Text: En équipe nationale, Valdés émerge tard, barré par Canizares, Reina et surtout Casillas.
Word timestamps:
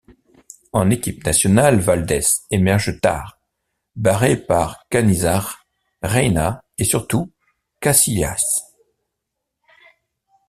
En 0.73 0.89
équipe 0.89 1.23
nationale, 1.25 1.79
Valdés 1.79 2.25
émerge 2.49 2.99
tard, 3.01 3.39
barré 3.95 4.35
par 4.35 4.87
Canizares, 4.89 5.67
Reina 6.01 6.63
et 6.79 6.85
surtout 6.85 7.31
Casillas. 7.79 8.41